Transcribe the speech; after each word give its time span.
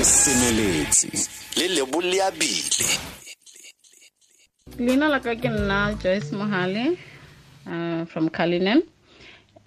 le 0.00 0.04
semeletse 0.04 1.08
le 1.58 1.66
leboleabile 1.74 2.86
leina 4.78 5.08
la 5.12 5.18
ka 5.24 5.34
ke 5.42 5.48
nna 5.52 5.80
joyce 6.02 6.30
mohale 6.32 6.84
uh, 7.66 8.04
from 8.06 8.30
cullinan. 8.38 8.80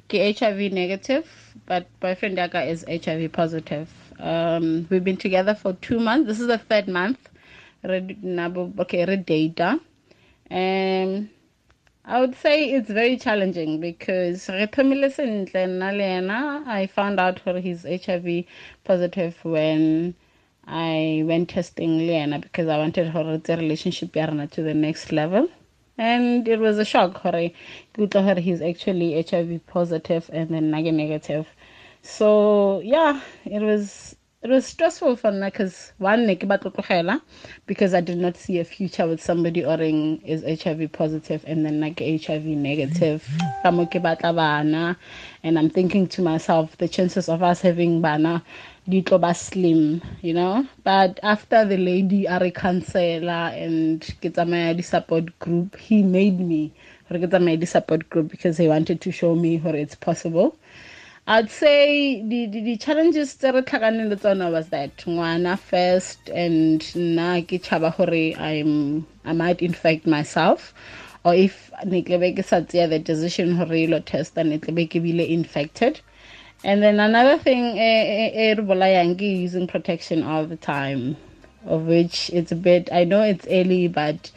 Ke 0.10 0.34
hiv 0.40 0.58
negative 0.78 1.28
but 1.68 1.86
boyfriend 2.00 2.42
yaka 2.42 2.64
is 2.64 2.84
hiv 2.88 3.22
positive. 3.32 3.88
Um, 4.20 4.88
we've 4.90 5.04
been 5.04 5.22
together 5.26 5.54
for 5.54 5.74
two 5.74 6.00
months. 6.00 6.28
This 6.28 6.40
is 6.40 6.48
the 6.48 6.58
third 6.58 6.88
month. 6.88 7.20
Okay 7.86 9.06
re 9.06 9.18
data. 9.18 9.80
Um, 10.50 11.30
I 12.06 12.20
would 12.20 12.36
say 12.36 12.72
it's 12.72 12.90
very 12.90 13.18
challenging 13.18 13.80
because 13.80 14.50
I 14.50 14.66
found 16.96 17.20
out 17.20 17.40
he's 17.62 17.84
HIV 17.84 18.46
positive 18.84 19.36
when 19.44 20.16
I 20.68 21.24
went 21.26 21.50
testing 21.50 21.98
Liana 22.00 22.40
because 22.40 22.68
I 22.68 22.78
wanted 22.78 23.08
her 23.10 23.38
the 23.38 23.58
relationship 23.58 24.12
to 24.48 24.62
the 24.64 24.74
next 24.74 25.12
level. 25.12 25.50
And 25.98 26.48
it 26.48 26.60
was 26.60 26.80
a 26.80 26.86
shock 26.86 27.22
to 28.08 28.22
her 28.22 28.36
he's 28.36 28.62
actually 28.62 29.22
HIV 29.22 29.68
positive 29.68 30.30
and 30.34 30.50
then 30.50 30.72
negative. 30.92 31.48
So 32.02 32.82
yeah, 32.84 33.22
it 33.46 33.62
was 33.62 34.16
it 34.44 34.50
was 34.50 34.66
stressful 34.66 35.16
for 35.16 35.32
me 35.32 35.46
because 35.46 35.94
one 36.00 36.28
because 37.66 37.94
I 37.94 38.02
did 38.02 38.18
not 38.18 38.36
see 38.36 38.60
a 38.60 38.66
future 38.66 39.08
with 39.08 39.24
somebody 39.24 39.64
or 39.64 39.80
is 39.82 40.44
HIV 40.62 40.92
positive 40.92 41.46
and 41.48 41.66
then 41.66 41.80
like 41.80 42.00
HIV 42.00 42.44
negative. 42.44 43.26
and 43.64 45.58
I'm 45.58 45.70
thinking 45.70 46.08
to 46.08 46.22
myself 46.22 46.78
the 46.78 46.90
chances 46.90 47.30
of 47.30 47.42
us 47.42 47.62
having 47.62 48.02
bana 48.02 48.44
ditlo 48.90 49.34
slim, 49.34 50.02
you 50.22 50.34
know. 50.34 50.68
But 50.84 51.22
after 51.24 51.64
the 51.64 51.78
lady 51.78 52.28
are 52.28 52.50
counselor 52.50 53.32
and 53.32 54.06
get 54.20 54.38
a 54.38 54.82
support 54.82 55.40
group, 55.40 55.78
he 55.78 56.04
made 56.04 56.42
me 56.42 56.74
get 57.10 57.34
a 57.34 57.66
support 57.66 58.10
group 58.10 58.28
because 58.28 58.58
he 58.58 58.68
wanted 58.68 59.00
to 59.02 59.12
show 59.12 59.36
me 59.36 59.58
where 59.58 59.76
it's 59.76 59.96
possible. 59.96 60.58
I'd 61.26 61.50
say 61.50 62.22
the, 62.22 62.48
the, 62.48 62.62
the 62.62 62.78
challenges 62.78 63.34
le 64.10 64.18
tsona 64.18 64.52
was 64.52 64.68
that 64.70 64.98
ngwana 64.98 65.58
first 65.58 66.30
and 66.30 66.82
gore 67.98 68.34
I'm 68.38 69.08
I 69.24 69.32
might 69.32 69.62
infect 69.62 70.06
myself. 70.06 70.74
Or 71.24 71.34
if 71.34 71.72
ne 71.86 72.02
ke 72.02 72.20
be 72.20 72.34
ke 72.34 72.44
sa 72.44 72.60
tseya 72.60 72.90
the 72.90 73.00
decision 73.00 73.58
gore 73.58 73.74
ilo 73.74 74.00
test 74.02 74.36
ne 74.44 74.58
ke 74.58 74.76
be 74.76 74.86
infected. 75.34 76.02
And 76.66 76.84
then 76.84 77.00
another 77.00 77.38
thing 77.38 77.78
e 77.78 78.52
using 79.26 79.66
protection 79.66 80.24
all 80.24 80.46
the 80.46 80.58
time 80.58 81.16
of 81.66 81.84
which 81.84 82.32
it's 82.34 82.52
a 82.52 82.58
bit 82.58 82.90
I 82.92 83.06
know 83.06 83.22
it's 83.22 83.48
early 83.50 83.88
but 83.88 84.30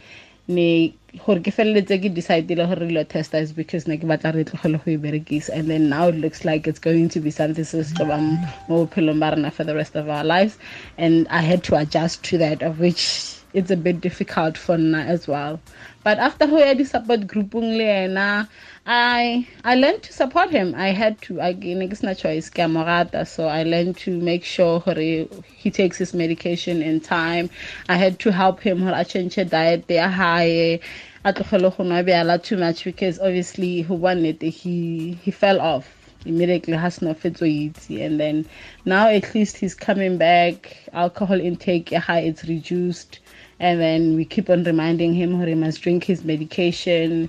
ne 0.48 0.94
gore 1.24 1.40
ke 1.40 1.52
feleletse 1.52 1.98
ke 2.02 2.10
decidele 2.14 2.66
gore 2.68 2.88
re 2.88 3.04
testa 3.04 3.38
is 3.38 3.52
because 3.52 3.86
ne 3.88 3.96
ke 3.96 4.02
batla 4.02 4.34
re 4.34 4.44
tlogele 4.44 4.82
go 4.84 4.90
e 4.90 4.96
berekisa. 4.96 5.50
And 5.50 5.70
then 5.70 5.88
now 5.88 6.08
it 6.08 6.16
looks 6.16 6.44
like 6.44 6.66
it's 6.66 6.78
going 6.78 7.08
to 7.10 7.20
be 7.20 7.30
something 7.30 7.64
se 7.64 7.82
se 7.82 7.94
tloba 7.94 8.20
mo 8.68 8.86
bophelong 8.86 9.20
ba 9.20 9.50
for 9.50 9.64
the 9.64 9.74
rest 9.74 9.96
of 9.96 10.08
our 10.08 10.24
lives. 10.24 10.58
And 10.98 11.26
i 11.28 11.40
had 11.40 11.64
to 11.64 11.76
adjust 11.76 12.22
to 12.24 12.38
that 12.38 12.62
of 12.62 12.80
which 12.80 13.35
it's 13.56 13.70
a 13.70 13.76
bit 13.76 14.00
difficult 14.00 14.56
for 14.58 14.76
nna 14.76 15.04
as 15.06 15.26
well 15.26 15.58
but 16.04 16.18
after 16.18 16.46
ho 16.46 16.58
ya 16.58 16.74
di-support 16.74 17.26
groupung 17.26 17.76
le 17.78 18.48
I 18.88 19.44
I 19.64 19.74
learned 19.74 20.04
to 20.04 20.12
support 20.12 20.50
him. 20.50 20.72
I 20.76 20.90
had 20.90 21.20
to. 21.22 21.40
I 21.40 21.54
it's 21.58 22.04
not 22.04 22.18
choice. 22.18 22.48
So 22.48 23.48
I 23.48 23.64
learned 23.64 23.96
to 23.98 24.16
make 24.16 24.44
sure 24.44 24.80
he 25.56 25.70
takes 25.72 25.98
his 25.98 26.14
medication 26.14 26.82
in 26.82 27.00
time. 27.00 27.50
I 27.88 27.96
had 27.96 28.20
to 28.20 28.30
help 28.30 28.60
him. 28.60 28.86
I 28.86 29.02
change 29.02 29.34
diet. 29.34 29.88
They 29.88 29.98
are 29.98 30.08
high. 30.08 30.78
too 32.44 32.56
much 32.56 32.84
because 32.84 33.18
obviously 33.18 33.82
he 33.82 33.92
wanted 33.92 34.40
he 34.40 35.30
fell 35.32 35.60
off 35.60 35.92
immediately 36.24 36.74
has 36.74 37.02
no 37.02 37.14
easy 37.44 38.02
and 38.02 38.18
then 38.20 38.44
now 38.84 39.08
at 39.08 39.34
least 39.34 39.56
he's 39.56 39.74
coming 39.74 40.18
back 40.18 40.76
alcohol 40.92 41.40
intake 41.40 41.92
high 41.92 42.20
it's 42.20 42.44
reduced 42.44 43.20
and 43.58 43.80
then 43.80 44.16
we 44.16 44.24
keep 44.24 44.50
on 44.50 44.64
reminding 44.64 45.14
him 45.14 45.40
he 45.46 45.54
must 45.54 45.80
drink 45.82 46.04
his 46.04 46.24
medication 46.24 47.28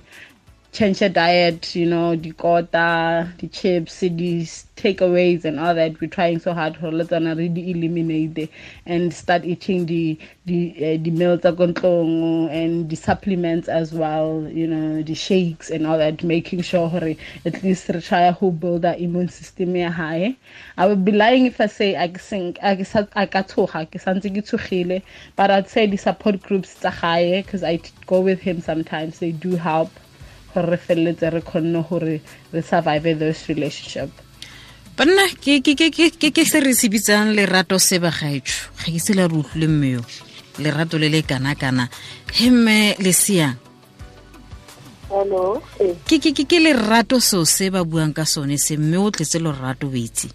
change 0.70 1.00
your 1.00 1.10
diet, 1.10 1.74
you 1.74 1.86
know, 1.86 2.14
the 2.14 2.30
kota, 2.32 3.32
the 3.38 3.48
chips, 3.48 4.00
the 4.00 4.42
takeaways 4.76 5.44
and 5.44 5.58
all 5.58 5.74
that. 5.74 6.00
We're 6.00 6.08
trying 6.08 6.38
so 6.38 6.52
hard 6.52 6.76
for 6.76 6.92
let's 6.92 7.10
really 7.10 7.70
eliminate 7.70 8.34
the, 8.34 8.50
and 8.86 9.12
start 9.12 9.44
eating 9.44 9.86
the 9.86 10.18
the 10.44 10.74
uh, 10.76 11.02
the 11.02 11.10
meals 11.10 11.44
and 11.44 12.88
the 12.90 12.96
supplements 12.96 13.68
as 13.68 13.92
well, 13.92 14.46
you 14.52 14.66
know, 14.66 15.02
the 15.02 15.14
shakes 15.14 15.70
and 15.70 15.86
all 15.86 15.98
that, 15.98 16.22
making 16.22 16.62
sure 16.62 16.88
at 17.44 17.62
least 17.62 17.90
try 18.02 18.30
to 18.30 18.50
build 18.50 18.82
that 18.82 19.00
immune 19.00 19.28
system 19.28 19.74
high. 19.90 20.36
I 20.76 20.86
would 20.86 21.04
be 21.04 21.12
lying 21.12 21.46
if 21.46 21.60
I 21.60 21.66
say 21.66 21.96
I 21.96 22.12
think 22.12 22.58
I 22.62 22.84
I 23.16 23.26
but 25.34 25.50
I'd 25.50 25.68
say 25.68 25.86
the 25.86 25.96
support 25.96 26.42
groups 26.42 26.74
because 26.74 27.62
I 27.64 27.80
go 28.06 28.20
with 28.20 28.40
him 28.40 28.60
sometimes. 28.60 29.18
They 29.18 29.32
do 29.32 29.56
help 29.56 29.90
gore 30.58 30.70
re 30.74 30.78
feleletse 30.78 31.30
re 31.30 31.42
kgonne 31.42 31.82
gore 31.88 32.20
re 32.52 32.62
survive 32.62 33.14
those 33.18 33.46
relationship. 33.48 34.10
Banna 34.96 35.28
ke 35.38 36.44
se 36.44 36.60
re 36.60 36.74
se 36.74 36.88
bitsang 36.88 37.34
lerato 37.34 37.78
se 37.78 37.98
bagaetsho. 37.98 38.74
Ga 38.82 38.92
ke 38.92 39.00
se 39.00 39.14
la 39.14 39.26
re 39.26 39.38
utlwile 39.38 39.68
mmeo 39.68 40.02
lerato 40.58 40.98
le 40.98 41.08
le 41.08 41.22
kana-kana. 41.22 41.88
He 42.34 42.50
mme 42.50 42.96
leseang 42.98 43.56
ke 46.48 46.58
lerato 46.60 47.20
seo 47.20 47.44
se 47.46 47.70
ba 47.70 47.84
buang 47.84 48.12
ka 48.12 48.24
sone 48.26 48.58
se 48.58 48.76
mme 48.76 48.98
o 48.98 49.10
tletse 49.10 49.38
lorato 49.38 49.86
o 49.88 49.94
itse. 49.94 50.28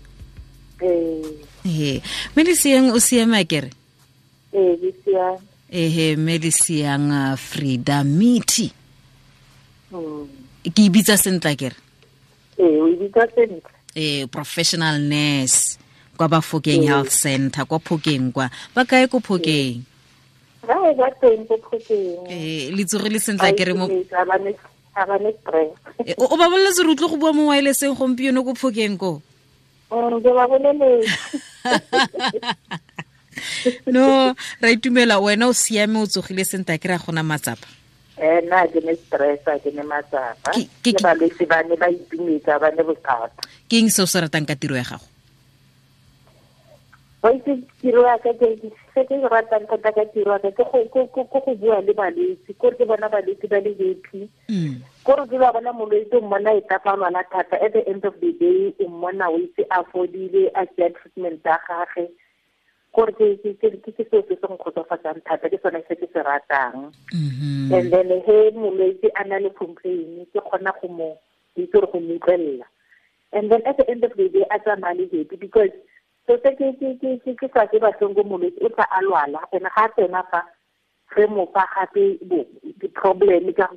Ee. 0.82 2.02
Mme 2.34 2.44
leseang 2.44 2.92
o 2.96 3.00
siame 3.00 3.44
akere 3.44 3.70
ehe 5.74 6.16
mme 6.16 6.38
leseang 6.38 7.10
uh, 7.10 7.38
frida 7.38 8.04
miti 8.04 8.72
ke 10.64 10.82
ibitsa 10.82 11.18
sentla 11.18 11.56
kere? 11.56 11.76
Eh 13.96 14.26
professional 14.28 15.00
nurse 15.00 15.78
kwa 16.18 16.28
bafokeng 16.28 16.84
health 16.88 17.12
center 17.14 17.66
kwa 17.66 17.80
phokeng 17.80 18.32
kwa. 18.34 18.50
Ba 18.76 18.86
kae 18.86 19.08
ko 19.08 19.20
phokeng 19.20 19.94
eh 22.30 22.72
le 22.72 23.20
sentla 23.20 23.52
kere 23.52 23.74
mo 23.76 23.88
o 26.18 26.36
ba 26.38 26.48
boletse 26.48 26.84
re 26.84 26.90
utlwe 26.90 27.10
go 27.10 27.18
bua 27.18 27.34
mo 27.34 27.52
wirelesseng 27.52 27.96
gompieno 27.96 28.44
ko 28.48 28.56
phokeng 28.56 28.98
ko? 28.98 29.22
No 33.86 34.34
ra 34.62 34.70
itumela 34.72 35.20
wena 35.20 35.48
o 35.50 35.54
siame 35.54 36.00
o 36.00 36.06
tsogile 36.06 36.46
sentle 36.46 36.78
kere 36.78 36.96
a 36.96 37.02
gona 37.02 37.24
matsapa 37.24 37.68
eh 38.24 38.40
nna 38.48 38.64
ke 38.72 38.80
ne 38.80 38.96
stress 38.96 39.44
ke 39.64 39.70
ne 39.76 39.84
matsapa. 39.84 40.52
Ke 40.84 40.92
balwetse 41.04 41.44
ba 41.52 41.60
ne 41.68 41.76
ba 41.76 41.92
itumetsa 41.92 42.56
ba 42.62 42.72
ne 42.72 42.84
bothata. 42.88 43.44
Ke 43.68 43.76
eng 43.84 43.92
se 43.92 44.00
o 44.04 44.08
se 44.08 44.24
ratang 44.24 44.48
ka 44.48 44.56
tiro 44.56 44.80
ya 44.80 44.88
gago? 44.88 45.04
Wa 47.24 47.32
itse 47.36 47.56
tiro 47.80 48.04
ya 48.08 48.16
ka 48.24 48.32
ke 48.40 48.48
se 48.96 49.02
ke 49.08 49.16
ratang 49.32 49.68
thata 49.68 49.92
ka 49.96 50.04
tiro 50.16 50.36
ya 50.36 50.52
ka 50.52 50.64
ke 50.72 51.08
go 51.12 51.52
bua 51.60 51.80
le 51.84 51.94
balwetse 51.96 52.52
kore 52.60 52.76
ke 52.80 52.88
bona 52.88 53.12
balwetse 53.12 53.48
ba 53.52 53.60
le 53.60 53.72
happy. 53.80 54.28
Kore 55.04 55.24
ke 55.28 55.36
ba 55.40 55.52
bona 55.56 55.72
molwetse 55.76 56.16
o 56.16 56.24
mmona 56.24 56.56
e 56.56 56.62
tapa 56.68 56.96
lwala 56.96 57.24
thata 57.32 57.60
at 57.64 57.72
the 57.76 57.84
end 57.88 58.04
of 58.08 58.16
the 58.24 58.32
day 58.40 58.72
o 58.80 58.88
mmona 58.88 59.28
o 59.32 59.40
itse 59.40 59.64
a 59.72 59.84
fodile 59.92 60.48
a 60.56 60.64
treatment 60.76 61.44
ya 61.44 61.60
gage 61.68 62.08
gore 62.94 63.14
ke 63.18 63.26
ke 63.42 64.04
seo 64.10 64.22
se 64.28 64.36
se 64.38 64.48
nkgotsofatsang 64.48 65.22
thata 65.26 65.50
ke 65.50 65.58
sone 65.64 65.82
se 65.88 65.96
ke 65.96 66.08
se 66.14 66.22
ratang. 66.22 66.94
Mm-hmm. 67.14 67.74
And 67.74 67.94
then 67.94 68.10
he 68.26 68.38
molwetse 68.54 69.10
a 69.18 69.28
na 69.28 69.38
le 69.42 69.50
complain 69.50 70.26
ke 70.34 70.40
kgona 70.40 70.72
go 70.82 70.88
mo 70.88 71.18
itse 71.58 71.74
gore 71.74 71.90
go 71.92 72.00
mo 72.00 72.14
utlwelela. 72.16 72.68
And 73.34 73.52
then 73.52 73.62
at 73.66 73.78
the 73.78 73.90
end 73.90 74.04
of 74.04 74.14
the 74.16 74.30
day 74.30 74.46
a 74.46 74.60
tsamaya 74.60 74.94
le 74.98 75.10
happy 75.10 75.36
because 75.42 75.74
so 76.28 76.38
se 76.44 76.54
ke 76.54 77.48
sa 77.54 77.66
ke 77.66 77.82
batleng 77.82 78.14
ko 78.16 78.24
molwetse 78.24 78.62
o 78.62 78.70
tla 78.70 78.86
a 78.86 79.02
lwala 79.02 79.42
and 79.52 79.66
ga 79.76 79.88
tsena 79.98 80.22
fa 80.30 80.46
re 81.18 81.26
mo 81.28 81.50
fa 81.54 81.66
gape 81.74 82.22
di-problem 82.80 83.54
ka 83.54 83.68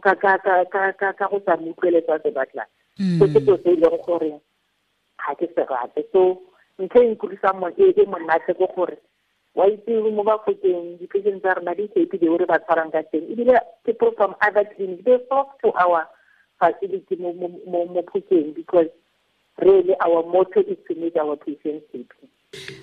go 1.31 1.41
sa 1.47 1.57
mo 1.57 1.73
utlweletsa 1.73 2.21
se 2.23 2.31
batlang 2.37 2.69
mm. 3.01 3.19
so 3.19 3.25
ke 3.33 3.41
seo 3.41 3.57
se 3.65 3.71
e 3.73 3.81
leng 3.81 3.99
gore 4.05 4.31
ga 5.25 5.35
ke 5.41 5.49
se 5.57 5.63
rate. 5.73 6.05
So 6.13 6.43
ntho 6.79 7.03
e 7.03 7.09
nkutlwisang 7.13 7.61
e 7.77 8.05
monate 8.07 8.53
ke 8.55 8.67
gore 8.77 8.99
wa 9.57 9.65
itse 9.67 9.91
mo 10.13 10.23
bafokeng 10.23 11.01
di-patient 11.01 11.41
tsa 11.41 11.57
rona 11.57 11.75
di 11.75 11.89
happy 11.97 12.19
the 12.19 12.29
re 12.29 12.45
ba 12.45 12.61
tshwarang 12.61 12.93
ka 12.93 13.01
teng. 13.09 13.25
Ebile 13.33 13.57
people 13.85 14.13
from 14.17 14.37
other 14.45 14.69
clinic 14.77 15.01
they 15.05 15.17
flock 15.29 15.57
to 15.65 15.73
our 15.81 16.05
facility 16.61 17.17
mo 17.17 17.33
phokeng 18.13 18.53
because 18.55 18.93
really 19.65 19.97
our 20.05 20.21
motto 20.29 20.61
is 20.61 20.77
to 20.85 20.95
make 21.01 21.17
our 21.17 21.37
patients 21.37 21.89
happy. 21.89 22.29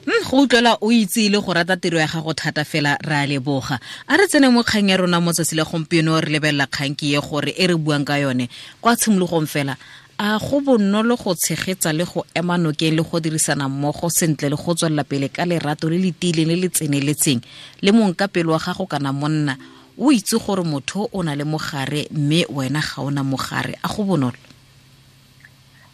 Mm, 0.06 0.26
go 0.30 0.46
utlwela 0.46 0.78
o 0.82 0.90
itse 0.92 1.30
le 1.30 1.40
go 1.42 1.54
rata 1.54 1.78
tiro 1.78 1.98
ya 1.98 2.08
gago 2.08 2.34
thata 2.34 2.66
fela 2.66 2.98
re 3.06 3.16
a 3.16 3.26
leboga. 3.30 3.80
A 4.10 4.18
re 4.18 4.26
tsene 4.28 4.52
mo 4.52 4.64
kgang 4.64 4.90
ya 4.90 4.98
rona 4.98 5.22
mo 5.22 5.32
tsatsi 5.32 5.56
le 5.56 5.64
gompieno 5.64 6.20
re 6.20 6.30
lebelela 6.34 6.68
kgangke 6.68 7.06
ye 7.14 7.22
gore 7.22 7.54
e 7.54 7.68
re 7.68 7.76
buang 7.78 8.06
ka 8.06 8.18
yone 8.18 8.50
kwa 8.82 8.96
tshimologong 8.98 9.48
fela 9.48 9.78
a 10.20 10.38
go 10.38 10.62
bonolo 10.62 11.16
go 11.18 11.34
tshegetsa 11.34 11.92
le 11.94 12.06
go 12.06 12.24
ema 12.36 12.58
nokeng 12.58 12.96
le 12.96 13.02
go 13.04 13.20
dirisana 13.20 13.68
mmogo 13.68 14.10
sentle 14.10 14.50
le 14.50 14.56
go 14.56 14.74
tswelela 14.74 15.04
pele 15.04 15.30
ka 15.30 15.46
lerato 15.46 15.90
le 15.90 15.98
le 15.98 16.12
tiileng 16.12 16.48
le 16.48 16.56
le 16.56 16.70
tseneletseng. 16.70 17.42
Le 17.82 17.92
mong 17.92 18.14
ka 18.16 18.28
pelo 18.28 18.54
wa 18.54 18.60
gago 18.60 18.86
kana 18.86 19.12
monna 19.12 19.58
o 19.98 20.12
itse 20.12 20.38
gore 20.38 20.64
motho 20.64 21.10
o 21.12 21.24
na 21.24 21.36
le 21.36 21.44
mogare 21.44 22.08
mme 22.12 22.46
wena 22.50 22.80
ga 22.80 23.02
o 23.02 23.10
na 23.10 23.24
mogare. 23.24 23.74
A 23.84 23.88
go 23.88 24.04
bonolo. 24.04 24.38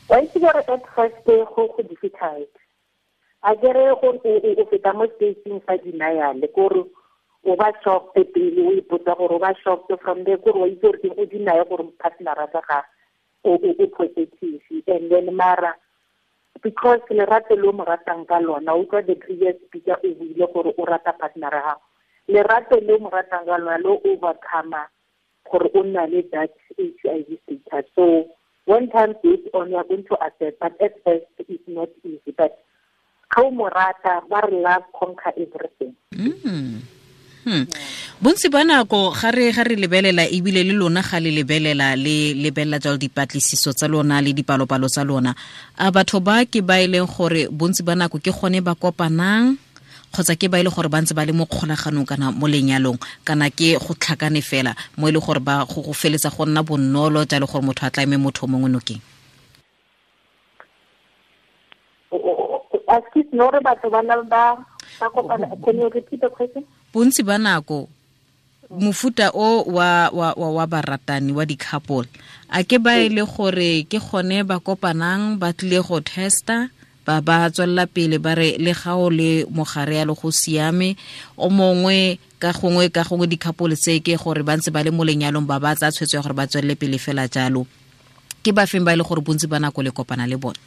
Wa 0.09 0.19
itse 0.21 0.39
gore 0.39 0.63
at 0.67 0.83
first 0.95 1.15
go 1.25 1.45
go 1.55 1.83
difficult. 1.87 2.51
A 3.43 3.55
kere 3.55 3.95
gore 4.01 4.19
o 4.59 4.65
feta 4.69 4.93
mo 4.93 5.07
stageng 5.15 5.63
sa 5.65 5.77
denial 5.77 6.43
kore 6.53 6.83
o 7.45 7.55
ba 7.55 7.71
shocked 7.83 8.19
pele 8.33 8.67
o 8.67 8.71
ipotsa 8.75 9.15
gore 9.15 9.35
o 9.35 9.39
ba 9.39 9.55
shocked 9.63 9.95
from 10.03 10.25
there. 10.25 10.37
Kore 10.37 10.59
wa 10.59 10.67
itse 10.67 10.81
gore 10.83 11.15
o 11.17 11.25
dinaye 11.25 11.63
gore 11.69 11.87
partnera 11.95 12.51
sa 12.51 12.83
o 13.43 13.57
positive 13.97 14.29
and 14.87 15.11
then 15.11 15.35
mara 15.35 15.73
because 16.61 16.99
lerato 17.09 17.55
le 17.55 17.67
o 17.69 17.71
mo 17.71 17.83
ratang 17.85 18.27
ka 18.27 18.39
lona 18.39 18.75
utlwa 18.75 19.05
the 19.05 19.15
previous 19.15 19.55
speaker 19.67 19.95
o 20.03 20.09
buile 20.15 20.45
gore 20.53 20.73
o 20.77 20.85
rata 20.85 21.13
partnera 21.13 21.61
gago 21.63 21.81
lerato 22.27 22.75
le 22.81 22.93
o 22.93 22.99
mo 22.99 23.09
ratang 23.09 23.45
ka 23.45 23.57
lona 23.57 23.77
le 23.77 23.95
overcome 24.03 24.81
gore 25.49 25.69
o 25.73 25.83
nna 25.83 26.07
le 26.11 26.21
that 26.31 26.51
h 26.77 27.05
i 27.07 27.23
v 27.27 27.39
status 27.45 27.87
so 27.95 28.27
when 28.65 28.89
time 28.91 29.15
goes 29.23 29.39
on 29.53 29.71
you 29.71 29.83
going 29.87 30.03
to 30.03 30.15
accept 30.19 30.59
but 30.59 30.75
at 30.81 30.93
first 31.03 31.25
it's 31.47 31.67
not 31.67 31.89
easy 32.03 32.31
but 32.35 32.59
ga 33.31 33.41
o 33.43 33.51
mo 33.51 33.69
rata 33.71 34.21
ba 34.27 34.43
re 34.43 34.59
love 34.59 34.83
conquer 34.91 35.31
everything 35.39 35.95
mm. 36.11 36.98
Hmm. 37.39 37.65
bontsi 38.19 38.51
ba 38.51 38.67
nako 38.67 39.15
ga 39.15 39.31
re 39.31 39.51
ga 39.55 39.63
re 39.63 39.75
lebelela 39.79 40.27
ebile 40.27 40.59
le 40.63 40.75
lona 40.75 41.01
ga 41.01 41.19
le 41.23 41.31
lebelela 41.31 41.95
le 41.95 42.35
lebelela 42.35 42.79
jalo 42.83 42.97
dipatlisiso 42.99 43.71
tsa 43.71 43.87
lona 43.87 44.19
le 44.21 44.33
dipalopalo 44.35 44.91
tsa 44.91 45.03
lona. 45.07 45.31
A 45.79 45.87
batho 45.91 46.19
ba 46.19 46.43
ke 46.43 46.59
ba 46.61 46.83
e 46.83 46.87
leng 46.87 47.07
gore 47.07 47.47
bontsi 47.47 47.81
ba 47.81 47.95
nako 47.95 48.19
ke 48.19 48.31
gone 48.35 48.59
ba 48.59 48.75
kopanang 48.75 49.55
kgotsa 50.11 50.35
ke 50.35 50.49
ba 50.49 50.59
e 50.59 50.63
le 50.63 50.69
gore 50.69 50.89
ba 50.89 51.01
ntse 51.01 51.13
ba 51.13 51.25
le 51.25 51.31
mo 51.31 51.45
kgolaganong 51.45 52.05
kana 52.05 52.31
mo 52.33 52.47
lenyalong 52.49 52.97
kana 53.23 53.49
ke 53.53 53.77
go 53.77 53.93
tlhakane 53.93 54.41
fela 54.41 54.73
mo 54.97 55.07
e 55.07 55.11
le 55.13 55.19
gore 55.21 55.39
ba 55.39 55.65
go 55.69 55.81
go 55.85 55.93
feletsa 55.93 56.33
go 56.33 56.45
nna 56.45 56.65
bonolo 56.65 57.25
jalo 57.29 57.45
gore 57.45 57.63
motho 57.63 57.85
a 57.85 57.91
tlaeme 57.93 58.17
motho 58.17 58.47
mongwe 58.47 58.69
nokeng. 58.69 59.01
Excuse 62.89 63.29
no 63.31 63.47
re 63.53 63.59
batho 63.61 63.87
ba 63.89 64.01
na 64.01 64.17
ba 64.25 64.57
ba 64.99 65.07
kopana 65.13 65.45
can 65.63 65.77
you 65.77 65.89
repeat 65.93 66.21
the 66.21 66.29
question 66.29 66.65
bontsi 66.93 67.21
ba 67.23 67.37
nako 67.37 67.89
mofuta 68.69 69.31
o 69.33 69.63
wa 69.65 70.09
wa 70.13 70.33
wa, 70.33 70.49
wa 70.51 70.65
baratani 70.67 71.33
wa 71.33 71.45
di-couple. 71.45 72.05
A 72.49 72.61
ke 72.63 72.77
ba 72.77 72.97
e 73.01 73.09
le 73.09 73.25
gore 73.25 73.85
ke 73.89 73.97
gone 73.97 74.45
ba 74.45 74.61
kopanang 74.61 75.37
ba 75.41 75.53
tlile 75.53 75.81
go 75.81 75.97
testa 76.01 76.69
ba 77.05 77.21
ba 77.21 77.49
tswelela 77.49 77.89
pele 77.89 78.21
ba 78.21 78.37
re 78.37 78.57
le 78.61 78.73
ga 78.73 78.93
o 78.93 79.09
le 79.09 79.45
mogare 79.49 79.97
ya 79.97 80.05
le 80.05 80.13
go 80.13 80.29
siame 80.29 80.93
o 81.37 81.49
mongwe 81.49 82.21
ka 82.37 82.53
gongwe 82.53 82.93
ka 82.93 83.01
gongwe 83.01 83.25
di-couple 83.25 83.73
tse 83.73 84.01
ke 84.05 84.13
gore 84.17 84.45
ba 84.45 84.53
ntse 84.57 84.69
ba 84.69 84.85
le 84.85 84.93
mo 84.93 85.01
lenyalong 85.01 85.49
ba 85.49 85.57
ba 85.57 85.73
tsa 85.73 85.89
tshwetso 85.89 86.17
ya 86.17 86.23
gore 86.25 86.37
ba 86.37 86.45
tswelele 86.45 86.77
pele 86.77 86.97
fela 87.01 87.25
jalo. 87.25 87.65
Ke 88.45 88.53
ba 88.53 88.69
feng 88.69 88.85
ba 88.85 88.93
e 88.93 89.01
le 89.01 89.03
gore 89.05 89.21
bontsi 89.25 89.49
ba 89.49 89.57
nako 89.57 89.81
le 89.81 89.89
kopana 89.89 90.29
le 90.29 90.37
bone 90.37 90.57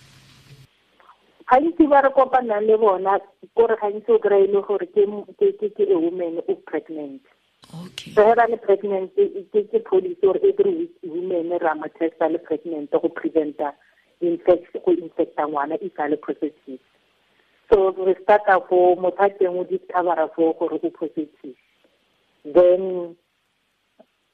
gantsi 1.52 1.84
ba 1.86 2.00
re 2.00 2.08
kopanang 2.16 2.64
le 2.64 2.76
bona 2.80 3.20
kore 3.54 3.76
gantsi 3.76 4.08
o 4.12 4.18
kry-e 4.18 4.48
le 4.48 4.60
gore 4.64 4.86
ke 4.88 5.04
a 5.84 5.96
woman 6.00 6.40
o 6.48 6.54
pregnant. 6.64 7.20
So 8.14 8.24
ge 8.24 8.34
ba 8.34 8.48
le 8.48 8.56
pregnant 8.56 9.12
ke 9.12 9.78
policy 9.84 10.16
gore 10.24 10.40
every 10.40 10.72
week 10.80 10.96
woman 11.04 11.52
ra 11.60 11.74
mo 11.74 11.92
testa 11.98 12.32
le 12.32 12.38
pregnant 12.38 12.90
go 12.90 13.08
preventa 13.12 13.76
go 14.20 14.90
infecta 14.96 15.44
ngwana 15.44 15.76
e 15.76 15.92
sa 15.96 16.08
le 16.08 16.16
positive. 16.16 16.80
So 17.68 17.92
re 18.00 18.16
starta 18.24 18.56
fo 18.68 18.96
motho 18.96 19.20
a 19.20 19.28
teng 19.28 19.60
o 19.60 19.64
discovera 19.68 20.32
fo 20.32 20.56
gore 20.56 20.80
o 20.80 20.88
positive. 20.88 21.56
Then 22.48 23.12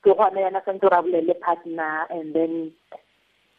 ke 0.07 0.15
gona 0.15 0.39
yana 0.39 0.63
santse 0.63 0.87
ra 0.87 1.03
bolele 1.03 1.35
partner 1.43 2.07
and 2.15 2.31
then 2.33 2.71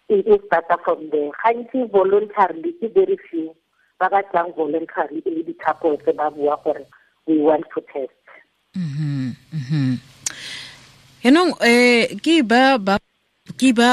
it 0.09 0.27
is 0.27 0.41
starta 0.50 0.77
from 0.83 1.09
there. 1.09 1.31
Gantsi 1.45 1.89
voluntarily 1.91 2.73
ke 2.81 2.91
very 2.94 3.17
few 3.29 3.53
ba 4.00 4.09
ba 4.09 4.23
tlang 4.31 4.56
voluntarily 4.56 5.21
e 5.25 5.29
le 5.29 5.44
di-couples 5.44 6.01
ba 6.17 6.31
bua 6.31 6.57
gore 6.63 6.85
we 7.27 7.38
want 7.38 7.65
to 7.73 7.81
test. 7.94 8.15
Mhm 8.75 9.35
mhm 9.53 9.97
eh 11.61 12.15
ke 12.23 12.41
ba 12.44 12.77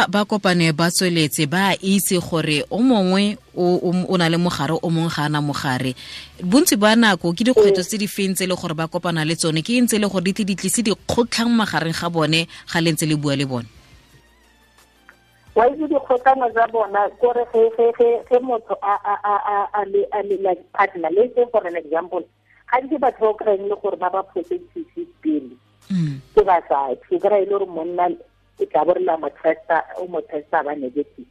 ba 0.09 0.25
kopane 0.25 0.73
ba 0.73 0.89
tsweletse 0.91 1.49
ba 1.49 1.75
itse 1.81 2.17
gore 2.21 2.65
o 2.71 2.79
mongwe 2.79 3.37
o 3.57 4.17
na 4.17 4.29
le 4.29 4.37
mogare 4.37 4.79
o 4.79 4.89
mongwe 4.89 5.11
ga 5.11 5.25
ana 5.27 5.41
mogare. 5.41 5.95
Bontsi 6.41 6.77
ba 6.77 6.97
nako 6.97 7.33
ke 7.33 7.45
dikgwetlho 7.45 7.83
tse 7.83 7.99
di 7.99 8.07
feng 8.07 8.33
tse 8.35 8.47
le 8.47 8.55
gore 8.55 8.75
ba 8.75 8.89
kopana 8.89 9.25
le 9.25 9.35
tsone? 9.37 9.61
Ke 9.65 9.81
ntse 9.81 9.99
le 9.99 10.09
gore 10.09 10.25
di 10.25 10.33
tle 10.33 10.45
di 10.45 10.55
tlise 10.55 10.81
dikgotlhang 10.85 11.51
magareng 11.51 11.97
ga 11.97 12.09
bone 12.09 12.47
ga 12.47 12.81
le 12.81 12.93
ntse 12.93 13.05
le 13.09 13.17
bua 13.17 13.35
le 13.37 13.45
bone 13.45 13.76
wa 15.57 15.65
itse 15.73 15.89
dikgotlhano 15.89 16.51
tsa 16.53 16.67
bona 16.69 17.09
kore 17.21 17.45
ge 18.29 18.39
motho 18.45 18.77
a 18.83 19.85
le 19.91 20.37
like 20.45 20.63
partner 20.73 21.11
le 21.11 21.33
se 21.35 21.47
for 21.51 21.67
an 21.67 21.77
example 21.77 22.25
gantsi 22.71 22.99
batho 22.99 23.21
ba 23.21 23.29
o 23.31 23.35
kry-eng 23.41 23.69
le 23.69 23.77
gore 23.83 23.97
ba 23.97 24.11
ba 24.11 24.23
pele 24.23 24.61
ke 26.35 26.43
basadi 26.45 27.01
o 27.15 27.19
kry-e 27.19 27.47
le 27.47 27.51
gore 27.51 27.67
monna 27.67 28.09
e 28.61 28.67
tla 28.67 28.85
bo 28.85 28.93
re 28.93 29.01
la 29.01 29.17
mo 29.17 29.29
testa 29.31 29.85
o 29.97 30.07
ba 30.07 30.75
negative. 30.75 31.27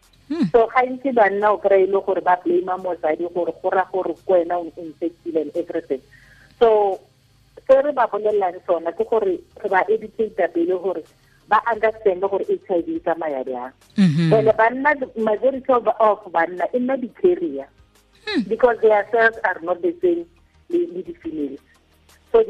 So 0.51 0.68
gantsi 0.74 1.12
banna 1.13 1.54
o 1.54 1.57
kry-e 1.57 1.86
le 1.86 2.00
gore 2.01 2.21
ba 2.21 2.39
blame 2.44 2.81
mosadi 2.81 3.28
gore 3.33 3.54
go 3.62 3.69
ra 3.69 3.86
gore 3.92 4.13
ko 4.25 4.33
wena 4.33 4.57
o 4.57 4.71
infectile 4.78 5.42
and 5.42 5.51
everything. 5.56 6.01
So 6.60 7.00
se 7.68 7.81
re 7.81 7.92
ba 7.92 8.07
bolelelang 8.07 8.62
sona 8.66 8.92
ke 8.92 9.04
gore 9.06 9.38
re 9.62 9.69
ba 9.69 9.86
educata 9.89 10.48
pele 10.54 10.78
gore 10.81 11.04
ba 11.50 11.62
understand 11.71 12.21
gore 12.21 12.45
h 12.47 12.71
i 12.74 12.81
v 12.81 12.88
e 12.95 13.00
tsamaya 13.00 13.44
bjang 13.44 13.74
mm-hmm. 13.97 14.33
and 14.33 14.50
banna 14.57 14.92
majority 15.18 15.71
of 15.74 16.19
banna 16.31 16.65
e 16.74 16.80
nna 16.80 16.97
di-carrier 16.97 17.68
hmm. 18.25 18.42
because 18.47 18.77
their 18.81 19.06
cells 19.12 19.38
are 19.44 19.59
not 19.62 19.81
the 19.81 19.94
same 20.01 20.25
le 20.69 21.01
di-females 21.03 21.62
so 22.31 22.42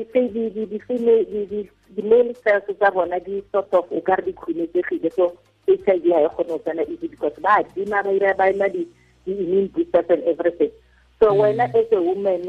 di-male 1.95 2.33
cells 2.43 2.65
tsa 2.65 2.91
bona 2.91 3.19
di 3.19 3.43
sort 3.51 3.71
of 3.73 3.85
o 3.91 4.01
kare 4.01 4.23
di 4.25 4.33
khunetsegile. 4.33 5.09
So 5.13 5.37
h 5.65 5.71
i 5.71 5.97
v 6.01 6.09
ga 6.09 6.19
e 6.25 6.29
kgone 6.29 6.49
go 6.49 6.57
tsena 6.59 6.83
easy 6.89 7.07
because 7.07 7.37
ba 7.41 7.63
dima 7.73 8.03
ba 8.03 8.11
ira 8.11 8.33
ba 8.33 8.49
ena 8.49 8.67
di-immune 8.69 9.69
boosters 9.73 10.09
and 10.09 10.23
everything. 10.25 10.71
So 11.19 11.31
hmm. 11.31 11.39
wena 11.41 11.65
as 11.69 11.91
a 11.91 11.99
woman 12.01 12.43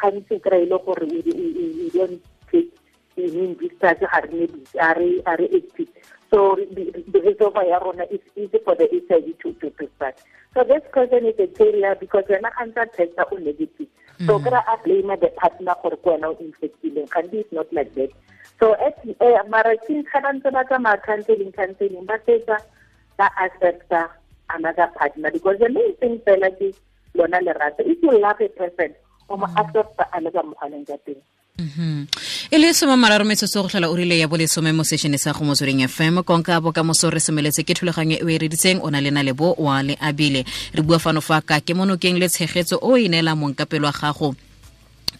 gantsi 0.00 0.34
o 0.34 0.42
kry-ile 0.42 0.76
gore 0.84 1.04
we 1.06 1.90
don't 1.92 2.20
take 2.50 2.72
immune 3.16 3.54
boosters 3.54 3.98
ga 4.00 4.20
re 4.26 4.46
ne 4.46 4.48
a 4.78 4.94
re 5.36 5.46
active 5.58 5.88
so 6.30 6.56
the 6.56 7.20
reservoir 7.26 7.66
ya 7.66 7.78
rona 7.78 8.04
is 8.10 8.20
easy 8.36 8.58
for 8.64 8.74
the 8.76 8.86
h 8.86 9.10
i 9.10 9.20
v 9.20 9.34
to, 9.42 9.52
to, 9.60 9.86
start 9.96 10.14
so 10.54 10.62
this 10.64 10.82
person 10.94 11.26
is 11.26 11.38
a 11.38 11.46
carrier 11.58 11.94
because 11.98 12.24
wena 12.30 12.50
gantsi 12.58 12.80
a 12.82 12.86
testa 12.96 13.24
o 13.32 13.36
negative 13.36 13.90
so 14.26 14.38
kry 14.38 14.62
a 14.72 14.74
blame 14.84 15.14
the 15.24 15.30
partner 15.40 15.74
gore 15.82 15.98
ke 16.02 16.06
wena 16.12 16.30
o 16.30 16.34
infectileng 16.46 17.10
kanti 17.14 17.42
is 17.42 17.50
not 17.58 17.66
like 17.72 17.92
that 17.98 18.10
so 18.60 18.74
at 18.86 18.94
uh, 19.26 19.42
mara 19.48 19.74
since 19.86 20.06
ga 20.12 20.20
ba 20.22 20.30
ntse 20.36 20.50
ba 20.56 20.62
tsamaya 20.70 21.02
counseling 21.08 21.52
counseling 21.58 22.06
ba 22.06 22.16
fetsa 22.26 22.56
ba 23.18 23.26
accepta 23.44 24.02
another 24.54 24.88
partner 24.98 25.30
because 25.34 25.58
the 25.58 25.68
main 25.68 25.92
thing 26.00 26.16
fela 26.26 26.50
ke 26.58 26.70
lona 27.18 27.42
lerato 27.42 27.82
if 27.94 27.98
you 28.02 28.14
love 28.22 28.40
a 28.46 28.48
person 28.60 28.94
o 29.28 29.36
mo 29.36 29.46
accepta 29.62 30.06
a 30.14 30.20
le 30.20 30.30
ka 30.30 30.42
mokgwaneng 30.46 30.86
ka 30.86 30.96
teng 31.06 31.22
e 31.58 32.58
le 32.58 32.72
some 32.74 32.96
mararo 32.96 33.24
metsotso 33.24 33.62
go 33.62 33.68
tlhola 33.68 33.90
o 33.90 33.96
rile 33.96 34.18
ya 34.18 34.28
bolesome 34.28 34.72
mo 34.72 34.82
sešhone 34.82 35.18
sa 35.18 35.32
go 35.32 35.44
motsweding 35.44 35.86
fm 35.88 36.22
konka 36.22 36.60
bokamoso 36.60 37.10
re 37.10 37.20
semeletse 37.20 37.64
ke 37.64 37.74
thulaganyo 37.74 38.16
e 38.16 38.24
o 38.24 38.28
e 38.28 38.38
reditseng 38.38 38.80
o 38.82 38.90
na 38.90 39.00
le 39.00 39.10
na 39.10 39.22
le 39.22 39.32
bo 39.32 39.54
wa 39.58 39.82
le 39.82 39.96
abile. 40.00 40.44
Re 40.74 40.82
bua 40.82 40.98
fano 40.98 41.20
fa 41.20 41.40
ka 41.42 41.60
ke 41.60 41.74
monokeng 41.74 42.18
le 42.18 42.28
tshegetso 42.28 42.78
o 42.80 42.96
e 42.96 43.08
neela 43.08 43.34
monkapelo 43.36 43.86
wa 43.86 43.92
gago. 43.92 44.34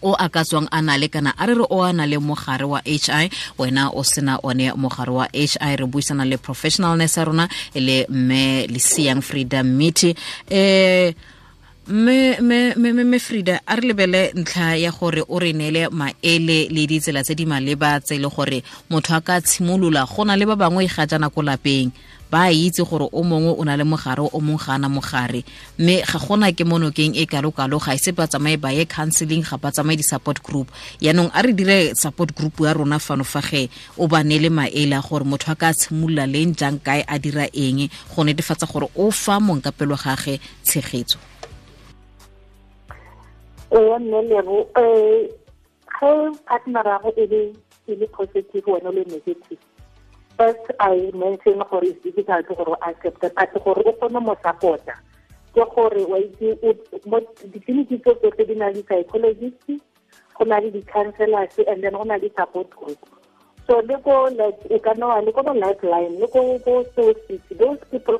O 0.01 0.15
a 0.17 0.29
ka 0.29 0.43
tswang 0.43 0.67
a 0.71 0.81
na 0.81 0.97
le 0.97 1.09
kana 1.09 1.33
a 1.37 1.45
re 1.45 1.53
re 1.53 1.65
o 1.69 1.83
a 1.83 1.93
na 1.93 2.05
le 2.05 2.17
mogare 2.17 2.65
wa 2.65 2.81
h 2.85 3.09
i 3.13 3.29
wena 3.59 3.93
o 3.93 4.01
sena 4.01 4.39
one 4.41 4.73
mogare 4.73 5.13
wa 5.13 5.27
h 5.33 5.57
i. 5.61 5.75
Re 5.75 5.85
buisana 5.85 6.25
le 6.25 6.37
professionalness 6.37 7.17
ya 7.17 7.25
rona 7.25 7.47
e 7.75 7.79
le 7.79 8.05
mme 8.09 8.65
leseang 8.67 9.21
freedom 9.21 9.67
meet 9.77 10.03
um 10.03 10.13
me 10.49 11.13
me 11.91 12.39
me 12.39 12.73
me 12.75 13.19
Frida 13.19 13.59
a 13.67 13.75
re 13.75 13.81
lebele 13.81 14.31
ntlha 14.33 14.75
ya 14.77 14.91
gore 14.91 15.23
o 15.27 15.39
re 15.39 15.51
neele 15.51 15.89
maele 15.91 16.69
le 16.69 16.87
ditsela 16.87 17.23
tse 17.23 17.35
di 17.35 17.45
maleba 17.45 17.99
tse 17.99 18.17
le 18.17 18.29
gore 18.29 18.63
motho 18.89 19.13
a 19.13 19.21
ka 19.21 19.41
tshimolola 19.41 20.07
go 20.07 20.23
na 20.23 20.35
le 20.35 20.45
ba 20.45 20.55
bangwe 20.55 20.87
ga 20.87 21.05
jana 21.05 21.29
ko 21.29 21.41
lapeng 21.41 21.91
ba 22.31 22.47
itse 22.47 22.87
gore 22.87 23.09
o 23.11 23.23
mongwe 23.23 23.59
o 23.59 23.63
na 23.65 23.75
le 23.75 23.83
mogare 23.83 24.23
o 24.23 24.39
mongwe 24.39 24.63
ga 24.63 24.73
ana 24.79 24.87
mogare. 24.87 25.43
Mme 25.77 26.01
ga 26.07 26.19
gona 26.19 26.51
ke 26.55 26.63
mo 26.63 26.79
nokeng 26.79 27.11
e 27.11 27.25
kalo-kalo 27.27 27.75
ga 27.83 27.91
ise 27.91 28.15
ba 28.15 28.23
tsamaye 28.23 28.55
ba 28.55 28.71
ye 28.71 28.85
counseling 28.87 29.43
ga 29.43 29.57
ba 29.59 29.71
tsamaye 29.71 29.99
di-support 29.99 30.39
group. 30.41 30.71
Yaanong 31.03 31.27
a 31.35 31.41
re 31.43 31.51
dire 31.51 31.91
support 31.93 32.31
group 32.33 32.63
ya 32.63 32.71
rona 32.71 32.99
fano 32.99 33.27
fa 33.27 33.41
ge 33.43 33.67
o 33.97 34.07
ba 34.07 34.23
neele 34.23 34.47
maele 34.47 34.95
gore 35.03 35.27
motho 35.27 35.51
a 35.51 35.55
ka 35.59 35.73
tshimolola 35.75 36.23
leng 36.23 36.55
jang 36.55 36.79
kae 36.79 37.03
a 37.03 37.19
dira 37.19 37.51
eng 37.51 37.91
go 38.15 38.23
netefatsa 38.23 38.63
gore 38.71 38.87
o 38.95 39.11
fa 39.11 39.43
monkapelo 39.43 39.99
gage 39.99 40.39
tshegetso 40.63 41.30
ee 43.71 43.97
mme 43.99 44.21
lebo 44.21 44.67
um 44.75 45.27
ge 45.99 46.11
partner 46.45 46.83
rage 46.83 47.11
e 47.15 47.25
le 47.27 47.41
e 47.87 47.95
le 47.95 48.07
positive 48.07 48.71
wena 48.71 48.89
o 48.89 48.91
le 48.91 49.03
negative 49.03 49.61
first 50.41 50.65
i 50.79 51.11
mention 51.13 51.63
gore 51.69 51.87
it's 51.87 52.03
difficult 52.03 52.47
gore 52.47 52.71
o 52.73 52.77
accepte 52.89 53.29
but 53.35 53.53
gore 53.63 53.81
o 53.85 53.91
kgone 53.93 54.19
mo 54.19 54.35
supporta. 54.43 54.95
Ke 55.53 55.63
gore 55.75 56.03
wa 56.11 56.17
itse 56.17 56.55
tso 56.57 58.13
tsotlhe 58.15 58.45
di 58.47 58.55
na 58.55 58.67
le 58.69 58.83
psychologist 58.83 59.67
go 60.35 60.45
na 60.45 60.59
le 60.59 60.71
di-councelors 60.71 61.57
and 61.67 61.83
then 61.83 61.93
go 61.93 62.03
na 62.03 62.15
le 62.15 62.29
support 62.37 62.69
group. 62.69 62.99
So 63.67 63.79
le 63.85 63.97
ko 64.03 64.27
e 64.69 64.79
ka 64.79 64.93
nna 64.93 65.21
le 65.25 65.31
ko 65.31 65.43
bo 65.43 65.53
lifeline 65.53 66.19
le 66.19 66.27
ko 66.27 66.57
those 66.65 67.79
people 67.91 68.17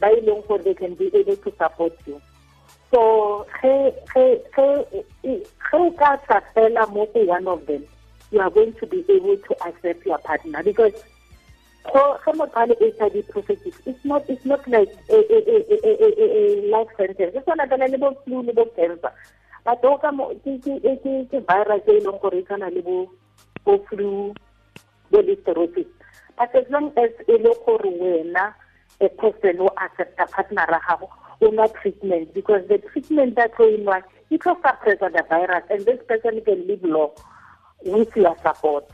ba 0.00 0.08
e 0.12 0.20
leng 0.20 0.42
gore 0.48 0.62
they 0.62 0.74
can 0.74 0.94
be 0.94 1.10
able 1.14 1.36
to 1.36 1.52
support 1.58 1.92
you. 2.06 2.20
So 2.90 3.46
ge 3.60 3.92
o 5.72 5.90
ka 5.98 6.18
sa 6.26 6.40
fela 6.54 6.88
mo 6.92 7.06
go 7.14 7.24
one 7.24 7.46
of 7.46 7.66
them 7.66 7.84
you 8.30 8.40
are 8.40 8.50
going 8.50 8.72
to 8.74 8.86
be 8.86 9.04
able 9.08 9.36
to 9.36 9.52
accept 9.66 10.06
your 10.06 10.18
partner 10.18 10.62
because 10.62 10.92
ge 11.86 12.32
motho 12.40 12.56
a 12.62 12.66
le 12.66 12.74
HIV 12.80 13.28
positive 13.34 13.76
it's 13.86 14.04
not 14.04 14.28
it's 14.28 14.44
not 14.44 14.66
like 14.68 14.90
a, 15.10 15.18
a, 15.36 15.38
a, 15.54 15.56
a, 15.76 15.92
a, 16.04 16.26
a 16.40 16.70
life 16.70 16.88
sentence. 16.96 17.36
E 17.36 17.40
tshwana 17.40 17.68
fela 17.68 17.88
le 17.88 17.98
bo 17.98 18.14
flu 18.24 18.42
le 18.42 18.52
bo 18.52 18.64
cancer. 18.76 19.12
But 19.64 19.84
o 19.84 19.98
ka 19.98 20.10
ke 20.10 21.40
virus 21.52 21.84
e 21.86 22.00
leng 22.00 22.20
gore 22.20 22.38
e 22.38 22.42
tshwana 22.42 22.74
le 22.74 22.82
bo 22.82 23.78
flu 23.88 24.34
bo 25.10 25.18
listeriosis 25.22 25.90
but 26.40 26.54
as 26.54 26.64
long 26.70 26.90
as 26.96 27.10
e 27.28 27.36
le 27.36 27.52
gore 27.66 27.90
wena 28.00 28.54
a 29.00 29.08
person 29.08 29.60
o 29.60 29.68
accepta 29.76 30.26
partner 30.26 30.66
ra 30.68 30.80
gago 30.88 31.08
treatment 31.80 32.34
because 32.34 32.66
the 32.68 32.78
treatment 32.78 33.34
that 33.36 33.52
o 33.58 33.64
e 33.64 33.78
nwang 33.78 34.02
e 34.30 34.38
tlo 34.38 34.54
suppressa 34.60 35.08
the 35.12 35.22
virus 35.28 35.64
and 35.70 35.86
this 35.86 36.00
person 36.06 36.40
can 36.44 36.66
live 36.66 36.84
long 36.84 37.10
with 37.84 38.14
your 38.16 38.36
support. 38.42 38.84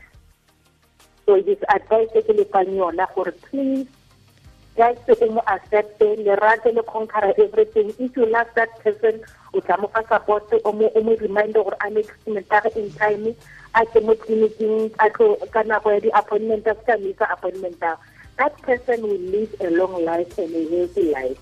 So 1.25 1.35
it 1.35 1.47
is 1.47 1.59
advice 1.69 2.09
e 2.15 2.21
ke 2.21 2.33
le 2.37 2.45
fang 2.45 2.71
yona 2.71 3.07
please 3.51 3.87
guys 4.77 4.97
o 5.09 5.25
mo 5.33 5.41
accepte 5.47 6.07
lerate 6.23 6.71
le 6.73 6.83
conquer 6.83 7.33
everything. 7.37 7.91
If 7.99 8.15
you 8.15 8.25
love 8.25 8.47
that 8.55 8.71
person 8.79 9.21
o 9.53 9.59
tla 9.59 9.77
mo 9.77 9.91
support 10.07 10.47
o 10.63 10.71
mo 10.71 10.87
o 10.95 11.01
mo 11.03 11.15
remind 11.19 11.53
gore 11.53 11.75
a 11.85 11.89
make 11.89 12.07
treatment 12.07 12.47
a 12.51 12.79
in 12.79 12.91
time 12.93 13.35
a 13.75 13.85
ke 13.85 13.99
mo 14.01 14.15
clinicing 14.15 14.93
a 14.99 15.09
tlo 15.09 15.35
ka 15.51 15.63
nako 15.63 15.91
ya 15.91 15.99
di-appointment 15.99 16.67
a 16.67 16.95
misa 16.97 17.25
appointment 17.27 17.83
a 17.83 17.97
that 18.37 18.53
person 18.61 19.01
will 19.01 19.19
live 19.19 19.53
a 19.61 19.69
long 19.69 20.05
life 20.05 20.37
and 20.37 20.53
a 20.55 20.63
healthy 20.69 21.11
life. 21.11 21.37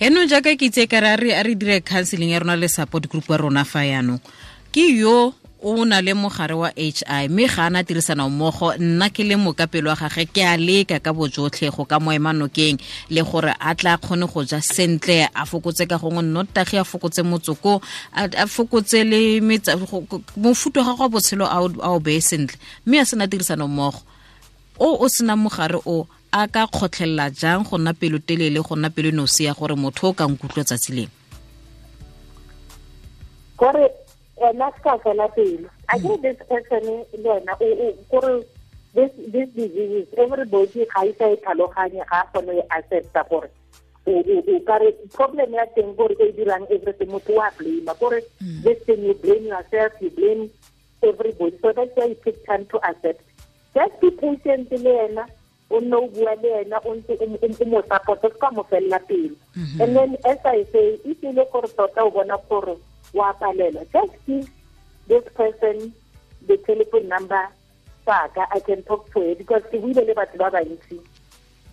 Eno 0.00 0.26
jaaka 0.28 0.52
ke 0.58 0.68
itse 0.68 0.84
ka 0.90 1.00
re 1.00 1.32
a 1.32 1.42
re 1.42 1.54
dire 1.54 1.80
counseling 1.80 2.30
ya 2.30 2.38
rona 2.38 2.56
le 2.56 2.68
support 2.68 3.08
group 3.08 3.28
ya 3.28 3.36
rona 3.40 3.64
fa 3.64 3.80
yaanong 3.80 4.20
ke 4.68 4.92
yo 4.92 5.32
o 5.62 5.84
na 5.84 6.00
le 6.04 6.12
mogare 6.12 6.52
wa 6.52 6.68
h 6.76 7.00
i 7.08 7.28
mme 7.28 7.48
ga 7.48 7.66
ana 7.66 7.80
tirisano 7.80 8.28
mmogo 8.28 8.76
nna 8.76 9.08
ke 9.08 9.24
le 9.24 9.36
mokapelo 9.40 9.88
wa 9.88 9.96
gage 9.96 10.28
ke 10.28 10.44
a 10.44 10.56
leka 10.60 11.00
ka 11.00 11.16
bojotlhe 11.16 11.72
go 11.72 11.88
ka 11.88 11.96
mo 11.98 12.12
emanokeng 12.12 12.76
le 13.08 13.22
gore 13.24 13.56
a 13.56 13.74
tla 13.74 13.96
kgone 13.96 14.28
go 14.28 14.44
ja 14.44 14.60
sentle 14.60 15.32
a 15.32 15.46
fokotse 15.48 15.88
ka 15.88 15.96
gongwe 15.96 16.22
nnotagi 16.22 16.76
a 16.76 16.84
fokotse 16.84 17.24
motsoko 17.24 17.80
a 18.12 18.44
fokotse 18.46 19.00
le 19.00 19.40
mofuto 20.36 20.84
ga 20.84 20.92
go 20.92 21.08
botshelo 21.08 21.48
a 21.48 21.88
o 21.88 22.00
beye 22.00 22.20
sentle 22.20 22.60
mme 22.84 23.00
a 23.00 23.04
sena 23.08 23.24
tirisano 23.24 23.64
mmogo. 23.64 24.04
O 24.78 25.00
o 25.00 25.08
senang 25.08 25.40
mogare 25.40 25.80
o 25.86 26.06
a 26.32 26.46
ka 26.48 26.66
kgotlhelela 26.66 27.30
jang 27.30 27.64
go 27.64 27.78
nna 27.78 27.92
pelo 27.92 28.18
telele 28.18 28.60
go 28.62 28.76
nna 28.76 28.90
pelo 28.90 29.10
nosi 29.10 29.44
ya 29.44 29.54
gore 29.54 29.74
motho 29.74 30.08
o 30.08 30.12
ka 30.12 30.26
nkutlwa 30.26 30.64
tsatsi 30.64 30.92
leng? 30.92 31.12
Kore 33.56 33.88
ena 34.36 34.70
ska 34.78 34.98
fela 34.98 35.28
pelo 35.34 35.68
i 35.88 35.98
think 35.98 36.22
this 36.22 36.36
person 36.48 36.82
le 37.22 37.28
wena 37.30 37.54
kore 38.10 38.44
this 38.94 39.10
this 39.32 39.48
disease 39.54 40.08
everybody 40.18 40.84
ga 40.92 41.04
e 41.04 41.12
sa 41.18 41.30
e 41.32 41.36
tlhaloganye 41.36 42.04
ga 42.10 42.20
a 42.20 42.26
kgone 42.32 42.52
e 42.58 42.62
accepta 42.68 43.22
gore 43.30 43.50
o 44.06 44.60
kare 44.66 44.92
problem 45.12 45.54
ya 45.54 45.66
teng 45.74 45.96
kore 45.96 46.14
e 46.20 46.32
dirang 46.32 46.66
everything 46.70 47.10
motho 47.10 47.32
wa 47.34 47.50
blame 47.58 47.92
kore 47.98 48.20
this 48.62 48.78
thing 48.86 49.02
you 49.04 49.14
blame 49.14 49.46
yourself 49.46 49.92
you 50.00 50.10
blame 50.10 50.50
everybody. 51.02 51.58
So 51.62 51.72
that's 51.72 51.90
why 51.94 52.06
you 52.06 52.16
take 52.24 52.44
time 52.46 52.66
to 52.66 52.78
accept. 52.88 53.22
Just 53.74 54.00
be 54.00 54.10
patient 54.10 54.70
le 54.70 54.90
yena 54.90 55.26
o 55.70 55.80
nne 55.80 55.96
o 55.96 56.06
bua 56.08 56.34
le 56.42 56.48
yena 56.48 56.78
o 56.84 56.94
ntse 56.94 57.12
o 57.62 57.64
mo 57.66 57.82
support-a 57.82 58.28
se 58.28 58.38
ka 58.38 58.50
mo 58.50 58.62
felela 58.70 58.98
pelo 59.08 59.34
mhm. 59.56 59.80
and 59.82 59.96
then 59.96 60.16
as 60.24 60.38
i 60.44 60.64
say 60.72 60.98
if 61.04 61.22
e 61.22 61.32
le 61.32 61.44
gore 61.52 61.68
tota 61.76 62.04
o 62.04 62.10
bona 62.10 62.38
gore 62.48 62.76
wa 63.14 63.32
palela 63.32 63.82
just 63.92 64.14
give 64.26 64.48
this 65.08 65.24
person 65.34 65.92
the 66.46 66.56
telephone 66.66 67.08
number 67.08 67.48
saka 68.04 68.46
i 68.54 68.60
can 68.60 68.82
talk 68.82 69.10
to 69.12 69.20
her 69.20 69.34
because 69.34 69.62
ke 69.70 69.80
buile 69.82 70.06
le 70.06 70.14
batho 70.14 70.38
ba 70.38 70.50
bantsi 70.50 71.00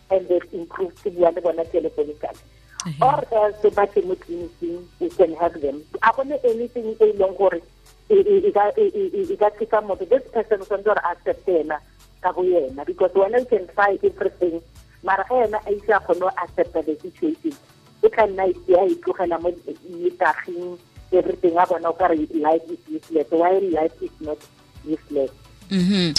and 0.10 0.28
they've 0.28 0.50
improved 0.54 0.98
ke 1.04 1.14
bua 1.14 1.30
le 1.30 1.42
bona 1.42 1.64
telephonically 1.70 2.42
mhm. 2.86 3.02
or 3.02 3.22
else 3.32 3.62
ba 3.78 3.86
ke 3.88 4.02
mo 4.02 4.16
clinicing 4.16 4.82
we 5.00 5.10
can 5.10 5.34
help 5.38 5.54
them. 5.62 5.82
A 6.02 6.12
gone 6.16 6.34
anything 6.44 6.98
e 7.00 7.14
leng 7.14 7.38
gore 7.38 7.62
e 8.10 9.38
ka 9.38 9.50
thusa 9.58 9.82
motho. 9.86 10.06
This 10.10 10.26
person 10.34 10.62
o 10.62 10.66
tshwanetse 10.66 10.90
gore 10.90 11.04
accept 11.12 11.48
ena 11.48 11.78
ka 12.24 12.32
bo 12.32 12.42
yena 12.44 12.86
because 12.86 13.12
wena 13.12 13.40
you 13.40 13.46
can 13.52 13.68
try 13.76 14.00
everything 14.04 14.62
mara 15.04 15.24
ga 15.30 15.36
yena 15.44 15.60
a 15.68 15.72
ise 15.76 15.92
a 15.92 16.00
kgone 16.00 16.20
go 16.20 16.30
accepta 16.44 16.80
the 16.86 16.96
situation. 17.04 17.54
E 18.04 18.10
tla 18.10 18.28
nna 18.28 18.44
a 18.48 18.84
e 18.88 18.96
tlogela 19.04 19.38
mo 19.44 19.52
metaging 20.00 20.78
everything 21.12 21.58
a 21.60 21.66
bona 21.68 21.90
o 21.90 21.94
kare 21.94 22.16
life 22.48 22.66
is 22.72 22.80
useless. 22.88 23.28
While 23.32 23.68
life 23.72 23.98
is 24.02 24.16
not 24.22 24.40
useless? 24.88 25.32
Mhm 25.70 26.16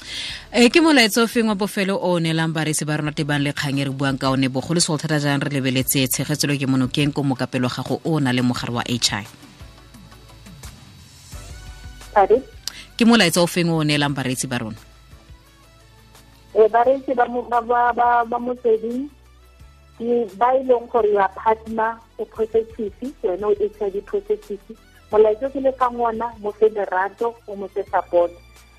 e 0.54 0.70
ke 0.70 0.78
molaetso 0.78 1.25
o 1.25 1.26
feng 1.26 1.49
wa 1.50 1.58
bofelo 1.58 1.99
o 1.99 2.20
neelang 2.23 2.54
baresi 2.54 2.87
ba 2.87 2.96
rona 2.96 3.11
tebang 3.11 3.42
le 3.42 3.50
kgang 3.50 3.80
e 3.80 3.84
re 3.84 3.90
buang 3.90 4.14
ka 4.14 4.30
one? 4.30 4.46
Bogolo 4.49 4.78
segolo 4.78 5.02
thata 5.02 5.18
jang 5.18 5.42
re 5.42 5.50
lebeletse 5.50 6.06
tshegetselo 6.06 6.54
ke 6.54 6.66
monokeng 6.70 7.11
ko 7.11 7.26
mokapelo 7.26 7.66
gago 7.66 7.99
o 8.04 8.20
na 8.23 8.30
le 8.30 8.42
mogare 8.42 8.70
wa 8.70 8.82
h 8.87 9.11
i 9.18 9.26
ke 12.94 13.02
molaetso 13.02 13.42
o 13.42 13.50
feng 13.50 13.75
o 13.75 13.82
neelang 13.82 14.14
bareetsi 14.14 14.46
ba 14.46 14.62
rona 14.62 14.93
e 16.54 16.68
bareetsi 16.68 17.14
ba 17.14 17.26
motsweding 18.38 19.11
ba 20.38 20.49
e 20.54 20.62
leng 20.62 20.87
gore 20.87 21.11
ya 21.12 21.28
partner 21.34 21.99
o 22.18 22.25
positive 22.25 23.14
wena 23.23 23.46
o 23.46 23.54
h 23.54 23.82
i 23.82 23.90
v 23.90 24.00
positive 24.06 24.75
molaetso 25.11 25.50
ke 25.50 25.61
le 25.61 25.73
ka 25.75 25.90
ngwana 25.90 26.30
mo 26.42 26.50
fe 26.54 26.68
lerato 26.70 27.34
o 27.46 27.54
mo 27.54 27.66
fe 27.68 27.82
support. 27.90 28.30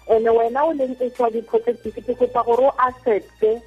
And 0.07 0.27
wena 0.27 0.63
o 0.63 0.71
leng 0.71 0.95
h 0.95 1.03
i 1.03 1.09
v 1.11 1.41
positive 1.43 1.99
ke 1.99 2.13
kopa 2.15 2.43
gore 2.47 2.67
o 2.67 2.71
accepte 2.79 3.59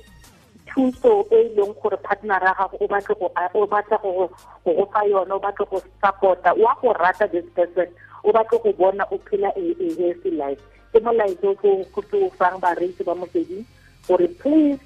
thuso 0.68 1.28
e 1.32 1.48
e 1.48 1.52
leng 1.56 1.72
gore 1.80 1.96
partner 2.00 2.40
ya 2.40 2.52
gago 2.56 2.76
o 2.80 2.86
batle 2.88 3.96
go 4.00 4.28
go 4.64 4.84
fa 4.92 5.04
yona 5.04 5.36
o 5.36 5.40
batle 5.40 5.64
go 5.68 5.80
supporta 6.00 6.52
wa 6.56 6.72
go 6.80 6.92
rata 6.96 7.28
this 7.28 7.48
person 7.56 7.88
o 8.24 8.32
batle 8.32 8.56
go 8.60 8.72
bona 8.72 9.04
o 9.12 9.16
phela 9.28 9.52
a 9.52 9.64
healthy 10.00 10.32
life. 10.32 10.60
Ke 10.92 11.00
molaetso 11.00 11.52
ke 11.60 11.68
o 12.16 12.28
fang 12.36 12.56
bareetsi 12.60 13.04
ba 13.04 13.12
motsweding 13.16 13.64
gore 14.08 14.28
please 14.40 14.80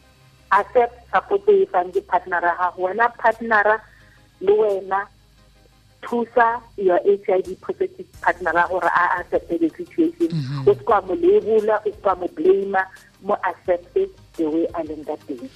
accept 0.50 0.94
support 1.14 1.48
e 1.48 1.66
fang 1.72 1.90
ke 1.94 2.02
partnera 2.10 2.52
gago 2.58 2.82
wena 2.84 3.08
partnera 3.22 3.76
le 4.40 4.52
wena 4.52 5.00
thusa 6.02 6.60
your 6.76 7.00
h 7.06 7.28
i 7.30 7.40
v 7.46 7.54
positive 7.64 8.08
partnera 8.20 8.66
gore 8.68 8.90
a 8.90 9.04
accepte 9.18 9.54
the 9.62 9.70
situation. 9.78 10.30
O 10.66 10.74
se 10.74 10.82
kwa 10.84 11.00
mo 11.06 11.14
lebola 11.14 11.78
o 11.86 11.90
se 11.90 11.98
kwa 12.02 12.14
mo 12.20 12.28
blama 12.36 12.82
mo 13.22 13.34
accepte 13.50 14.10
the 14.36 14.44
way 14.44 14.66
a 14.74 14.80
leng 14.88 15.04
ka 15.06 15.16
teng. 15.26 15.46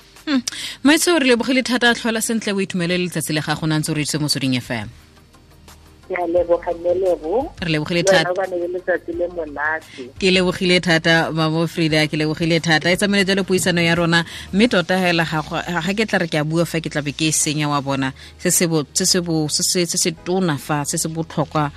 Maitse 0.85 1.11
o 1.13 1.19
re 1.19 1.27
lebogile 1.35 1.63
thata 1.67 1.91
a 1.91 1.95
tlhola 1.95 2.23
sentle 2.23 2.55
o 2.55 2.61
itumelele 2.61 3.05
letsatsi 3.05 3.35
le 3.35 3.43
gago 3.43 3.61
gona 3.67 3.79
ntse 3.79 3.91
o 3.93 3.95
re 3.99 4.03
itse 4.07 4.19
mo 4.23 4.29
soding 4.29 4.55
fm 4.61 4.89
ke 6.09 6.15
a 6.15 6.27
leboga 6.27 6.71
mme 6.75 6.93
re 7.63 7.69
lebogile 7.73 8.03
thata. 8.03 8.35
Ba 8.35 8.47
letsatsi 8.47 9.13
le 9.19 9.27
monate. 9.29 10.11
Ke 10.19 10.31
lebogile 10.31 10.81
thata 10.81 11.31
mamo 11.33 11.67
frida 11.67 12.07
ke 12.07 12.17
lebogile 12.17 12.61
thata. 12.61 12.91
E 12.91 12.97
tsamaile 12.97 13.25
jalo 13.25 13.43
puisano 13.45 13.83
ya 13.83 13.95
rona 13.95 14.25
mme 14.53 14.69
tota 14.69 14.99
hela 14.99 15.25
ga 15.25 15.93
ke 15.95 16.07
tla 16.07 16.19
re 16.19 16.29
ke 16.29 16.39
a 16.39 16.45
bua 16.45 16.65
fa 16.65 16.81
ke 16.81 16.91
tlabe 16.91 17.13
ke 17.13 17.33
senya 17.33 17.69
wa 17.69 17.81
bona. 17.81 18.13
Se 18.39 18.51
se 18.51 20.11
tona 20.25 20.59
fa 20.59 20.85
se 20.85 20.99
se 20.99 21.09
botlhokwa 21.09 21.71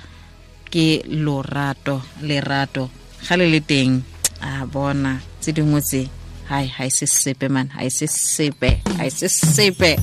ke 0.70 1.02
lorato 1.08 2.02
lerato. 2.22 2.90
Ga 3.26 3.36
le 3.36 3.46
le 3.50 3.60
teng 3.60 4.02
a 4.40 4.66
bona. 4.66 5.20
Tse 5.40 5.52
dingwe 5.52 5.80
tse 5.80 6.19
hai 6.50 6.66
ha 6.76 6.84
e 6.84 6.90
se 6.90 7.06
sepe 7.06 7.48
man. 7.48 7.68
Ha 7.74 7.84
e 7.86 7.90
se 7.90 8.06
sepe 8.06 8.70
ha 8.98 9.06
e 9.06 9.10
se 9.10 9.28
sepe 9.28 9.96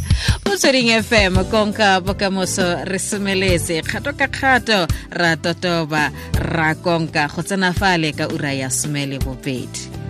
motsweding 0.46 0.92
fm 1.04 1.44
konka 1.51 2.00
bokamoso 2.06 2.66
re 2.89 3.00
semeletse. 3.00 3.82
Kgato 3.84 4.16
ka 4.20 4.27
kgato 4.27 4.80
ra 5.12 5.36
totoba 5.36 6.10
ra 6.56 6.74
konka. 6.75 7.27
Go 7.34 7.42
tsena 7.44 7.74
fale 7.74 8.12
ka 8.18 8.25
ura 8.34 8.51
ya 8.54 8.70
somele 8.70 9.20
bobedi 9.20 10.07